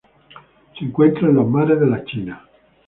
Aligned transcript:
Se 0.79 0.83
encuentra 0.83 1.29
en 1.29 1.35
los 1.35 1.47
mares 1.47 1.79
de 1.79 1.85
la 1.85 2.03
China. 2.03 2.43